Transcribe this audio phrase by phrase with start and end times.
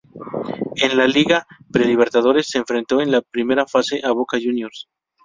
[0.77, 4.89] En la Liguilla Pre Libertadores se enfrentó en primera fase a Boca Juniors.